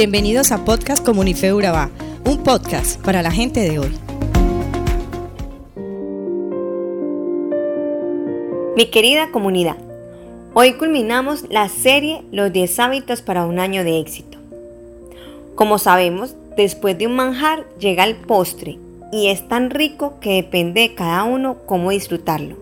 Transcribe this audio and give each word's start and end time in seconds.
Bienvenidos 0.00 0.50
a 0.50 0.64
Podcast 0.64 1.04
Comunife 1.04 1.52
Urabá, 1.52 1.90
un 2.24 2.38
podcast 2.42 2.98
para 3.02 3.20
la 3.20 3.30
gente 3.30 3.60
de 3.60 3.78
hoy. 3.78 3.90
Mi 8.78 8.86
querida 8.86 9.30
comunidad, 9.30 9.76
hoy 10.54 10.72
culminamos 10.72 11.44
la 11.50 11.68
serie 11.68 12.22
Los 12.32 12.50
10 12.50 12.78
hábitos 12.78 13.20
para 13.20 13.44
un 13.44 13.58
año 13.58 13.84
de 13.84 14.00
éxito. 14.00 14.38
Como 15.54 15.76
sabemos, 15.76 16.34
después 16.56 16.96
de 16.96 17.06
un 17.06 17.16
manjar 17.16 17.66
llega 17.78 18.04
el 18.04 18.16
postre 18.16 18.78
y 19.12 19.26
es 19.28 19.46
tan 19.48 19.68
rico 19.68 20.14
que 20.22 20.36
depende 20.36 20.80
de 20.80 20.94
cada 20.94 21.24
uno 21.24 21.58
cómo 21.66 21.90
disfrutarlo. 21.90 22.56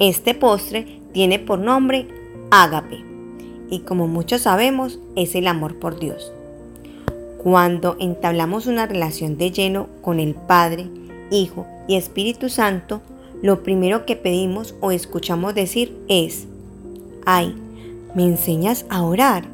Este 0.00 0.34
postre 0.34 0.98
tiene 1.12 1.38
por 1.38 1.60
nombre 1.60 2.08
ágape 2.50 2.98
y 3.70 3.78
como 3.82 4.08
muchos 4.08 4.40
sabemos 4.40 4.98
es 5.14 5.36
el 5.36 5.46
amor 5.46 5.78
por 5.78 6.00
Dios. 6.00 6.32
Cuando 7.42 7.96
entablamos 8.00 8.66
una 8.66 8.86
relación 8.86 9.38
de 9.38 9.50
lleno 9.52 9.86
con 10.02 10.18
el 10.18 10.34
Padre, 10.34 10.88
Hijo 11.30 11.66
y 11.86 11.96
Espíritu 11.96 12.48
Santo, 12.48 13.00
lo 13.42 13.62
primero 13.62 14.04
que 14.04 14.16
pedimos 14.16 14.74
o 14.80 14.90
escuchamos 14.90 15.54
decir 15.54 15.96
es, 16.08 16.48
ay, 17.24 17.54
¿me 18.14 18.24
enseñas 18.24 18.84
a 18.88 19.02
orar? 19.04 19.44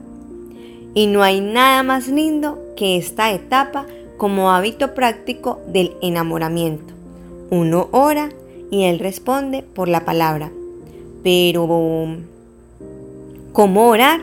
Y 0.94 1.06
no 1.06 1.22
hay 1.22 1.40
nada 1.40 1.82
más 1.82 2.08
lindo 2.08 2.58
que 2.76 2.96
esta 2.96 3.32
etapa 3.32 3.86
como 4.16 4.50
hábito 4.50 4.94
práctico 4.94 5.60
del 5.66 5.92
enamoramiento. 6.00 6.94
Uno 7.50 7.88
ora 7.90 8.30
y 8.70 8.84
él 8.84 8.98
responde 8.98 9.62
por 9.62 9.88
la 9.88 10.04
palabra. 10.04 10.50
Pero, 11.22 11.66
¿cómo 13.52 13.88
orar? 13.88 14.22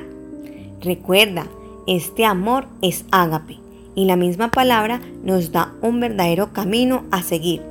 Recuerda, 0.82 1.46
este 1.88 2.26
amor 2.26 2.68
es 2.82 3.06
ágape 3.12 3.58
y 3.96 4.06
la 4.06 4.16
misma 4.16 4.52
palabra 4.52 5.02
nos 5.24 5.52
da 5.52 5.74
un 5.82 6.00
verdadero 6.00 6.54
camino 6.54 7.04
a 7.12 7.24
seguir. 7.24 7.62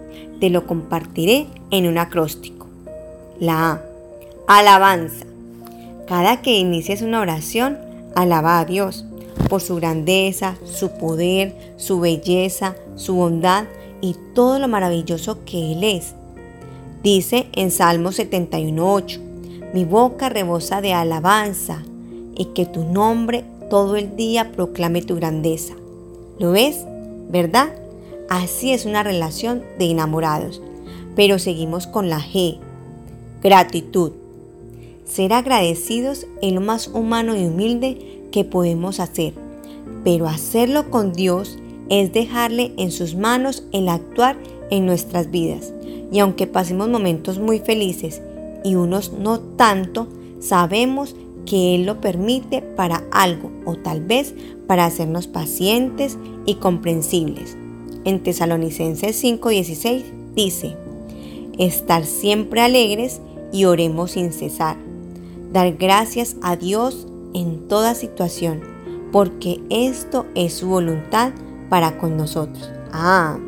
Te 0.41 0.51
lo 0.51 0.67
compartiré 0.67 1.47
en 1.71 1.87
un 1.87 1.99
acróstico. 1.99 2.67
La 3.39 3.73
A. 3.73 3.83
Alabanza. 4.47 5.27
Cada 6.07 6.43
que 6.43 6.59
inicies 6.59 7.03
una 7.03 7.21
oración, 7.21 7.79
alaba 8.15 8.59
a 8.59 8.65
Dios 8.65 9.05
por 9.49 9.61
su 9.61 9.77
grandeza, 9.77 10.57
su 10.65 10.91
poder, 10.91 11.75
su 11.77 12.01
belleza, 12.01 12.75
su 12.97 13.15
bondad 13.15 13.65
y 14.01 14.17
todo 14.35 14.59
lo 14.59 14.69
maravilloso 14.69 15.45
que 15.45 15.73
Él 15.73 15.85
es. 15.85 16.15
Dice 17.03 17.47
en 17.53 17.71
Salmo 17.71 18.11
71.8, 18.11 19.21
mi 19.73 19.85
boca 19.85 20.29
rebosa 20.29 20.81
de 20.81 20.93
alabanza 20.93 21.83
y 22.35 22.47
que 22.47 22.67
tu 22.67 22.85
nombre 22.85 23.45
todo 23.71 23.97
el 23.97 24.17
día 24.17 24.53
proclame 24.53 25.01
tu 25.01 25.15
grandeza. 25.15 25.75
¿Lo 26.39 26.51
ves? 26.51 26.85
¿Verdad? 27.31 27.73
Así 28.29 28.73
es 28.73 28.85
una 28.85 29.03
relación 29.03 29.63
de 29.79 29.87
enamorados. 29.87 30.61
Pero 31.17 31.39
seguimos 31.39 31.87
con 31.87 32.11
la 32.11 32.21
G. 32.21 32.59
Gratitud. 33.43 34.13
Ser 35.07 35.33
agradecidos 35.33 36.27
es 36.43 36.53
lo 36.53 36.61
más 36.61 36.89
humano 36.89 37.37
y 37.37 37.47
humilde 37.47 38.27
que 38.33 38.45
podemos 38.45 39.01
hacer. 39.01 39.35
Pero 40.05 40.29
hacerlo 40.29 40.91
con 40.91 41.13
Dios 41.13 41.57
es 41.89 42.13
dejarle 42.13 42.73
en 42.77 42.91
sus 42.91 43.15
manos 43.15 43.65
el 43.73 43.89
actuar 43.89 44.37
en 44.71 44.85
nuestras 44.85 45.31
vidas. 45.31 45.73
Y 46.13 46.19
aunque 46.19 46.47
pasemos 46.47 46.89
momentos 46.89 47.39
muy 47.39 47.61
felices 47.61 48.21
y 48.65 48.75
unos 48.75 49.13
no 49.13 49.41
tanto, 49.41 50.09
sabemos 50.41 51.15
que 51.47 51.75
Él 51.75 51.87
lo 51.87 52.01
permite 52.01 52.63
para 52.63 53.05
algo 53.11 53.51
o 53.65 53.77
tal 53.77 54.03
vez 54.03 54.35
para 54.67 54.85
hacernos 54.85 55.27
pacientes 55.27 56.19
y 56.47 56.55
comprensibles. 56.55 57.57
En 58.05 58.23
Tesalonicenses 58.23 59.23
5:16 59.23 60.05
dice, 60.35 60.77
estar 61.59 62.05
siempre 62.05 62.61
alegres 62.61 63.21
y 63.53 63.65
oremos 63.65 64.13
sin 64.13 64.33
cesar. 64.33 64.77
Dar 65.53 65.73
gracias 65.77 66.37
a 66.43 66.57
Dios 66.57 67.07
en 67.35 67.69
toda 67.69 67.95
situación, 67.95 68.61
porque 69.13 69.61
esto 69.69 70.27
es 70.35 70.55
su 70.55 70.69
voluntad 70.69 71.33
para 71.69 71.99
con 71.99 72.17
nosotros. 72.17 72.71
Ah, 72.93 73.39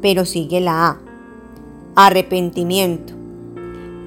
pero 0.00 0.24
sigue 0.24 0.60
la 0.60 0.88
A. 0.88 1.00
Arrepentimiento. 1.94 3.12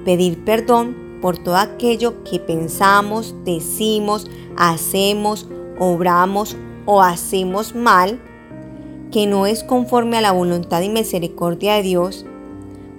Pedir 0.04 0.44
perdón 0.44 1.03
por 1.24 1.38
todo 1.38 1.56
aquello 1.56 2.22
que 2.22 2.38
pensamos, 2.38 3.34
decimos, 3.46 4.30
hacemos, 4.58 5.48
obramos 5.78 6.54
o 6.84 7.00
hacemos 7.00 7.74
mal, 7.74 8.20
que 9.10 9.26
no 9.26 9.46
es 9.46 9.64
conforme 9.64 10.18
a 10.18 10.20
la 10.20 10.32
voluntad 10.32 10.82
y 10.82 10.90
misericordia 10.90 11.76
de 11.76 11.82
Dios, 11.82 12.26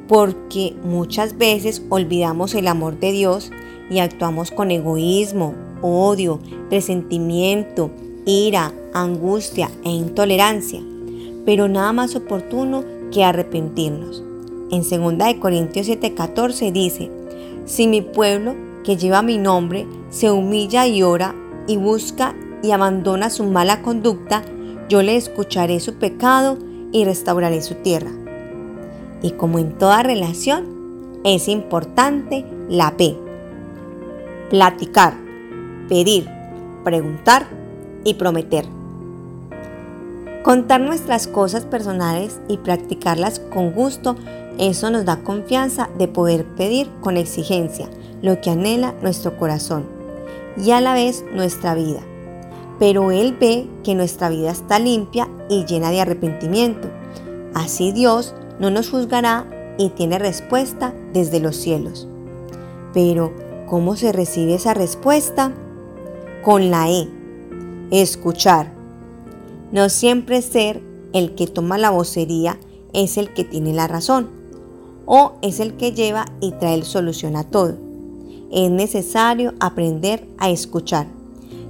porque 0.08 0.76
muchas 0.84 1.38
veces 1.38 1.84
olvidamos 1.90 2.56
el 2.56 2.68
amor 2.68 3.00
de 3.00 3.12
Dios 3.12 3.52
y 3.92 4.00
actuamos 4.00 4.50
con 4.50 4.72
egoísmo, 4.72 5.54
odio, 5.84 6.40
resentimiento, 6.72 7.92
ira, 8.26 8.74
angustia 8.96 9.70
e 9.84 9.92
intolerancia, 9.92 10.82
pero 11.46 11.68
nada 11.68 11.94
más 11.94 12.16
oportuno 12.16 12.86
que 13.12 13.24
arrepentirnos. 13.24 14.24
En 14.72 14.82
2 14.82 15.36
Corintios 15.36 15.88
7:14 15.88 16.72
dice, 16.72 17.12
si 17.66 17.88
mi 17.88 18.02
pueblo, 18.02 18.56
que 18.84 18.98
lleva 18.98 19.22
mi 19.22 19.38
nombre, 19.38 19.88
se 20.10 20.32
humilla 20.32 20.86
y 20.86 21.02
ora 21.02 21.36
y 21.68 21.78
busca 21.78 22.36
y 22.62 22.72
abandona 22.72 23.30
su 23.30 23.44
mala 23.46 23.82
conducta, 23.82 24.44
yo 24.88 25.02
le 25.02 25.16
escucharé 25.16 25.80
su 25.80 25.96
pecado 25.96 26.58
y 26.92 27.06
restauraré 27.06 27.62
su 27.62 27.76
tierra. 27.76 28.12
Y 29.22 29.32
como 29.32 29.58
en 29.60 29.78
toda 29.78 30.04
relación, 30.04 30.66
es 31.24 31.48
importante 31.48 32.46
la 32.70 32.96
P. 32.96 33.18
Platicar, 34.52 35.16
pedir, 35.90 36.30
preguntar 36.84 37.48
y 38.04 38.14
prometer. 38.14 38.66
Contar 40.44 40.82
nuestras 40.82 41.26
cosas 41.26 41.66
personales 41.66 42.40
y 42.48 42.58
practicarlas 42.58 43.40
con 43.40 43.72
gusto 43.72 44.16
eso 44.58 44.90
nos 44.90 45.06
da 45.06 45.24
confianza 45.24 45.90
de 45.98 46.08
poder 46.08 46.46
pedir 46.46 46.90
con 47.02 47.18
exigencia 47.18 47.90
lo 48.22 48.40
que 48.42 48.50
anhela 48.50 48.96
nuestro 49.02 49.38
corazón 49.38 49.86
y 50.58 50.72
a 50.72 50.82
la 50.82 50.94
vez 50.94 51.24
nuestra 51.34 51.76
vida. 51.76 52.00
Pero 52.80 53.12
Él 53.12 53.36
ve 53.40 53.68
que 53.84 53.96
nuestra 53.96 54.30
vida 54.30 54.52
está 54.52 54.80
limpia 54.80 55.28
y 55.50 55.66
llena 55.66 55.92
de 55.92 56.02
arrepentimiento. 56.02 56.90
Así 57.54 57.92
Dios 57.92 58.34
no 58.60 58.70
nos 58.70 58.90
juzgará 58.90 59.46
y 59.78 59.90
tiene 59.90 60.20
respuesta 60.20 60.94
desde 61.14 61.40
los 61.40 61.56
cielos. 61.56 62.08
Pero, 62.94 63.34
¿cómo 63.68 63.96
se 63.96 64.12
recibe 64.12 64.56
esa 64.56 64.74
respuesta? 64.74 65.52
Con 66.44 66.72
la 66.72 66.90
E. 66.90 67.10
Escuchar. 67.92 68.72
No 69.72 69.90
siempre 69.90 70.42
ser 70.42 70.82
el 71.14 71.36
que 71.36 71.48
toma 71.48 71.78
la 71.78 71.90
vocería 71.90 72.58
es 72.94 73.18
el 73.18 73.34
que 73.34 73.44
tiene 73.44 73.74
la 73.74 73.88
razón 73.88 74.35
o 75.06 75.34
es 75.42 75.60
el 75.60 75.76
que 75.78 75.92
lleva 75.92 76.26
y 76.42 76.52
trae 76.52 76.84
solución 76.84 77.36
a 77.36 77.44
todo. 77.44 77.76
Es 78.52 78.70
necesario 78.72 79.54
aprender 79.60 80.28
a 80.38 80.50
escuchar. 80.50 81.08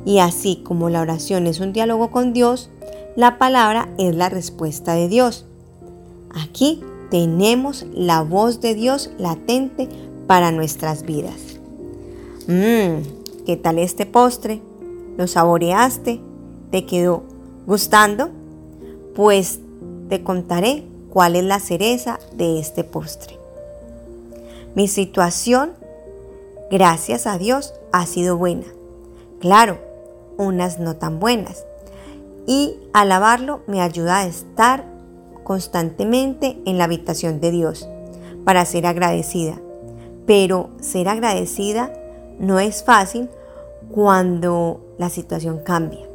Y 0.05 0.19
así 0.19 0.57
como 0.63 0.89
la 0.89 1.01
oración 1.01 1.47
es 1.47 1.59
un 1.59 1.73
diálogo 1.73 2.11
con 2.11 2.33
Dios, 2.33 2.69
la 3.15 3.37
palabra 3.37 3.89
es 3.97 4.15
la 4.15 4.29
respuesta 4.29 4.93
de 4.93 5.07
Dios. 5.07 5.45
Aquí 6.31 6.81
tenemos 7.09 7.85
la 7.93 8.21
voz 8.21 8.61
de 8.61 8.75
Dios 8.75 9.09
latente 9.17 9.87
para 10.27 10.51
nuestras 10.51 11.03
vidas. 11.03 11.59
Mmm, 12.47 13.01
¿qué 13.45 13.57
tal 13.57 13.79
este 13.79 14.05
postre? 14.05 14.61
¿Lo 15.17 15.27
saboreaste? 15.27 16.19
¿Te 16.71 16.85
quedó 16.85 17.23
gustando? 17.65 18.29
Pues 19.15 19.59
te 20.09 20.23
contaré 20.23 20.83
cuál 21.15 21.37
es 21.37 21.45
la 21.45 21.61
cereza 21.61 22.19
de 22.33 22.59
este 22.59 22.83
postre. 22.83 23.39
Mi 24.75 24.89
situación, 24.89 25.71
gracias 26.69 27.25
a 27.25 27.37
Dios, 27.37 27.73
ha 27.93 28.05
sido 28.05 28.35
buena. 28.35 28.65
Claro, 29.39 29.79
unas 30.35 30.77
no 30.77 30.97
tan 30.97 31.21
buenas. 31.21 31.65
Y 32.45 32.75
alabarlo 32.91 33.61
me 33.65 33.81
ayuda 33.81 34.17
a 34.17 34.25
estar 34.25 34.83
constantemente 35.45 36.57
en 36.65 36.77
la 36.77 36.83
habitación 36.83 37.39
de 37.39 37.51
Dios 37.51 37.87
para 38.43 38.65
ser 38.65 38.85
agradecida. 38.85 39.55
Pero 40.25 40.71
ser 40.81 41.07
agradecida 41.07 41.93
no 42.39 42.59
es 42.59 42.83
fácil 42.83 43.29
cuando 43.89 44.81
la 44.97 45.09
situación 45.09 45.59
cambia. 45.59 46.05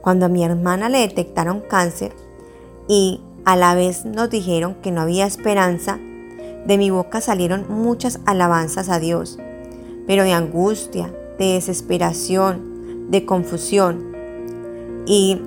Cuando 0.00 0.26
a 0.26 0.28
mi 0.28 0.44
hermana 0.44 0.88
le 0.88 0.98
detectaron 0.98 1.60
cáncer 1.60 2.12
y 2.86 3.20
a 3.44 3.56
la 3.56 3.74
vez 3.74 4.04
nos 4.04 4.30
dijeron 4.30 4.76
que 4.82 4.90
no 4.90 5.00
había 5.00 5.26
esperanza. 5.26 5.98
De 6.66 6.78
mi 6.78 6.90
boca 6.90 7.20
salieron 7.20 7.66
muchas 7.68 8.20
alabanzas 8.24 8.88
a 8.88 8.98
Dios, 8.98 9.38
pero 10.06 10.22
de 10.22 10.32
angustia, 10.32 11.12
de 11.38 11.54
desesperación, 11.54 13.10
de 13.10 13.24
confusión. 13.24 14.12
y 15.04 15.40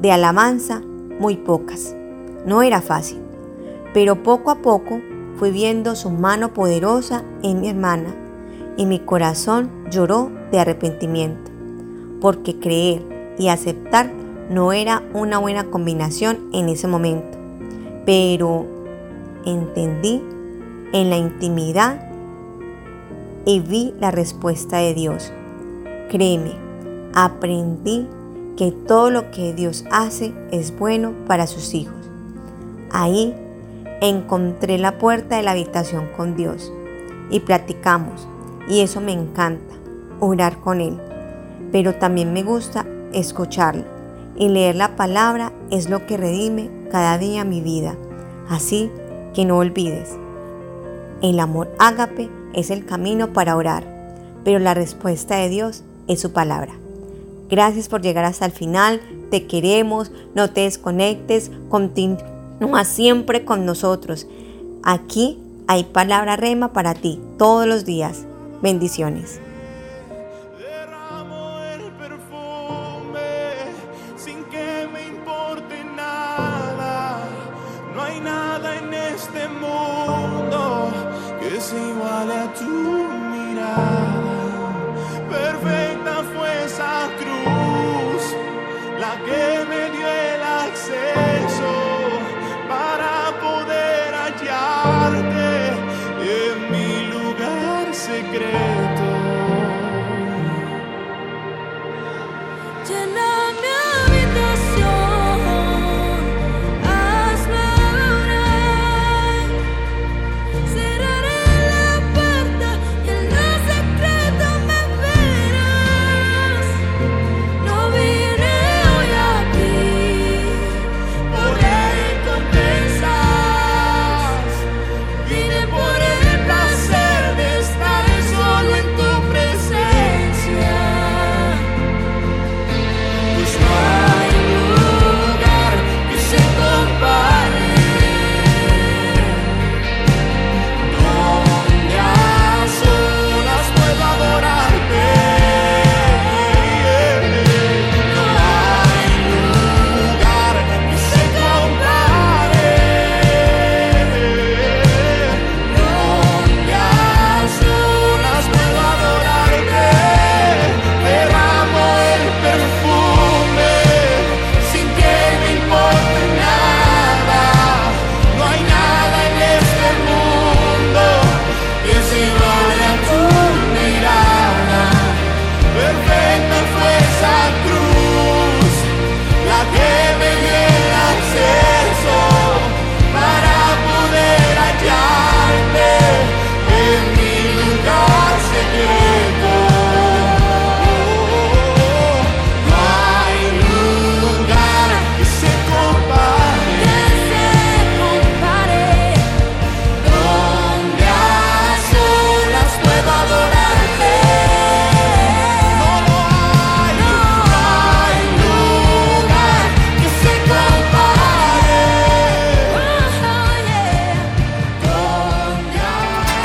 de 0.00 0.10
alabanza 0.10 0.82
muy 1.20 1.36
pocas. 1.36 1.94
No 2.44 2.62
era 2.62 2.82
fácil, 2.82 3.20
pero 3.94 4.24
poco 4.24 4.50
a 4.50 4.56
poco 4.56 5.00
fui 5.36 5.52
viendo 5.52 5.94
su 5.94 6.10
mano 6.10 6.52
poderosa 6.52 7.22
en 7.44 7.60
mi 7.60 7.68
hermana 7.68 8.12
y 8.76 8.86
mi 8.86 8.98
corazón 8.98 9.70
lloró 9.90 10.30
de 10.50 10.58
arrepentimiento, 10.58 11.52
porque 12.20 12.58
creer 12.58 13.34
y 13.38 13.48
aceptar 13.48 14.10
no 14.50 14.72
era 14.72 15.03
una 15.14 15.38
buena 15.38 15.64
combinación 15.70 16.50
en 16.52 16.68
ese 16.68 16.88
momento, 16.88 17.38
pero 18.04 18.66
entendí 19.46 20.20
en 20.92 21.08
la 21.08 21.16
intimidad 21.16 22.10
y 23.46 23.60
vi 23.60 23.94
la 24.00 24.10
respuesta 24.10 24.78
de 24.78 24.92
Dios. 24.92 25.32
Créeme, 26.10 26.52
aprendí 27.14 28.08
que 28.56 28.72
todo 28.72 29.10
lo 29.10 29.30
que 29.30 29.54
Dios 29.54 29.84
hace 29.92 30.34
es 30.50 30.76
bueno 30.76 31.12
para 31.28 31.46
sus 31.46 31.74
hijos. 31.74 31.94
Ahí 32.90 33.34
encontré 34.00 34.78
la 34.78 34.98
puerta 34.98 35.36
de 35.36 35.44
la 35.44 35.52
habitación 35.52 36.08
con 36.16 36.36
Dios 36.36 36.72
y 37.30 37.38
platicamos 37.40 38.26
y 38.68 38.80
eso 38.80 39.00
me 39.00 39.12
encanta, 39.12 39.74
orar 40.18 40.58
con 40.58 40.80
Él. 40.80 41.00
Pero 41.70 41.94
también 41.94 42.32
me 42.32 42.42
gusta 42.42 42.84
escucharlo 43.12 43.93
y 44.36 44.48
leer 44.48 44.76
la 44.76 44.96
palabra 44.96 45.52
es 45.70 45.88
lo 45.88 46.06
que 46.06 46.16
redime 46.16 46.70
cada 46.90 47.18
día 47.18 47.44
mi 47.44 47.60
vida. 47.60 47.96
Así 48.48 48.90
que 49.34 49.44
no 49.44 49.58
olvides, 49.58 50.10
el 51.22 51.40
amor 51.40 51.70
ágape 51.78 52.28
es 52.52 52.70
el 52.70 52.84
camino 52.84 53.32
para 53.32 53.56
orar, 53.56 53.84
pero 54.44 54.58
la 54.58 54.74
respuesta 54.74 55.36
de 55.36 55.48
Dios 55.48 55.82
es 56.06 56.20
su 56.20 56.32
palabra. 56.32 56.74
Gracias 57.48 57.88
por 57.88 58.02
llegar 58.02 58.24
hasta 58.24 58.46
el 58.46 58.52
final, 58.52 59.00
te 59.30 59.46
queremos, 59.46 60.12
no 60.34 60.50
te 60.50 60.62
desconectes, 60.62 61.50
continúa 61.68 62.84
siempre 62.84 63.44
con 63.44 63.66
nosotros. 63.66 64.26
Aquí 64.82 65.38
hay 65.66 65.84
palabra 65.84 66.36
rema 66.36 66.72
para 66.72 66.94
ti 66.94 67.20
todos 67.38 67.66
los 67.66 67.84
días. 67.84 68.24
Bendiciones. 68.62 69.40